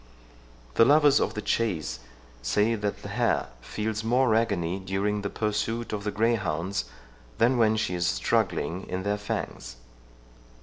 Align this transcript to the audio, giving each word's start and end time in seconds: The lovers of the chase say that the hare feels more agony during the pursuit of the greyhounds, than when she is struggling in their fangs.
The 0.73 0.83
lovers 0.83 1.19
of 1.19 1.35
the 1.35 1.43
chase 1.43 1.99
say 2.41 2.73
that 2.73 3.03
the 3.03 3.09
hare 3.09 3.49
feels 3.61 4.03
more 4.03 4.33
agony 4.33 4.79
during 4.79 5.21
the 5.21 5.29
pursuit 5.29 5.93
of 5.93 6.03
the 6.05 6.11
greyhounds, 6.11 6.85
than 7.37 7.59
when 7.59 7.77
she 7.77 7.93
is 7.93 8.07
struggling 8.07 8.87
in 8.89 9.03
their 9.03 9.19
fangs. 9.19 9.75